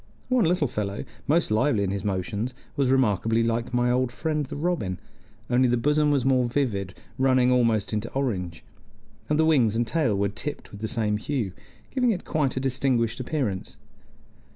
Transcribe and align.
One 0.29 0.45
little 0.45 0.67
fellow, 0.67 1.05
most 1.27 1.51
lively 1.51 1.83
in 1.83 1.91
his 1.91 2.03
motions, 2.03 2.55
was 2.75 2.89
remarkably 2.89 3.43
like 3.43 3.71
my 3.71 3.91
old 3.91 4.11
friend 4.11 4.43
the 4.47 4.55
robin, 4.55 4.97
only 5.47 5.67
the 5.67 5.77
bosom 5.77 6.09
was 6.09 6.25
more 6.25 6.47
vivid, 6.49 6.95
running 7.19 7.51
almost 7.51 7.93
into 7.93 8.11
orange, 8.13 8.63
and 9.29 9.37
the 9.37 9.45
wings 9.45 9.75
and 9.75 9.85
tail 9.85 10.17
were 10.17 10.29
tipped 10.29 10.71
with 10.71 10.81
the 10.81 10.87
same 10.87 11.17
hue, 11.17 11.51
giving 11.91 12.09
it 12.09 12.25
quite 12.25 12.57
a 12.57 12.59
distinguished 12.59 13.19
appearance. 13.19 13.77